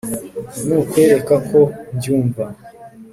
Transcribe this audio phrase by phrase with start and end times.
[0.65, 1.59] nukwereka ko
[1.95, 2.43] mbyumva